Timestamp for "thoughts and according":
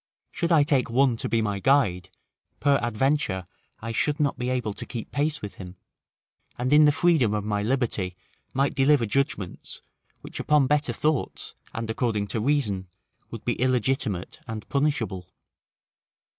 10.91-12.25